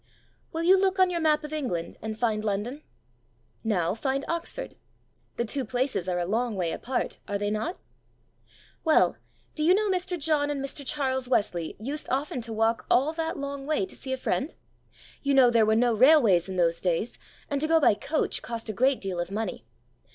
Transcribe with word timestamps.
WILL 0.51 0.63
you 0.63 0.81
look 0.81 0.97
on 0.97 1.11
your 1.11 1.19
map 1.21 1.43
of 1.43 1.53
England 1.53 1.99
and 2.01 2.17
find 2.17 2.43
London? 2.43 2.81
Now 3.63 3.93
find 3.93 4.25
Oxford. 4.27 4.73
The 5.37 5.45
two 5.45 5.63
places 5.63 6.09
are 6.09 6.17
a 6.17 6.25
long 6.25 6.55
way 6.55 6.71
apart, 6.71 7.19
are 7.27 7.37
they 7.37 7.51
not? 7.51 7.77
Well, 8.83 9.17
do 9.53 9.63
you 9.63 9.75
know 9.75 9.91
Mr. 9.91 10.19
John 10.19 10.49
and 10.49 10.59
Mr. 10.59 10.81
Charles 10.83 11.27
Wesley 11.29 11.75
used 11.77 12.07
often 12.09 12.41
to 12.41 12.51
walk 12.51 12.87
all 12.89 13.13
that 13.13 13.37
long 13.37 13.67
way 13.67 13.85
to 13.85 13.95
see 13.95 14.11
a 14.11 14.17
friend. 14.17 14.55
You 15.21 15.35
know 15.35 15.51
there 15.51 15.67
were 15.67 15.75
no 15.75 15.93
railways 15.93 16.49
in 16.49 16.55
those 16.55 16.81
days, 16.81 17.19
and 17.47 17.61
to 17.61 17.67
go 17.67 17.79
by 17.79 17.93
coach 17.93 18.41
cost 18.41 18.69
a 18.69 18.73
great 18.73 18.99
deal 19.01 19.19
of 19.19 19.29
money. 19.29 19.67